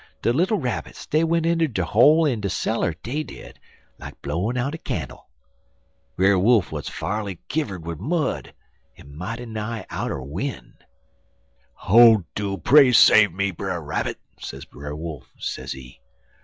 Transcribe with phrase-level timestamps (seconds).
[0.23, 3.59] De little Rabbits dey went inter dere hole in de cellar, dey did,
[3.99, 5.29] like blowin' out a cannle.
[6.15, 8.55] Brer Wolf Wuz far'ly kivver'd wid mud,
[8.97, 10.73] en mighty nigh outer win'.
[11.87, 16.01] "'Oh, do pray save me, Brer Rabbit!' sez Brer Wolf, sezee.